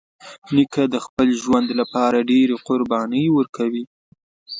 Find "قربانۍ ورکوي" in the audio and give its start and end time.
2.67-3.83